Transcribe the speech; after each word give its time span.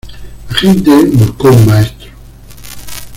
La 0.49 0.55
gente 0.57 0.89
buscó 1.13 1.49
un 1.51 1.67
maestro. 1.67 2.07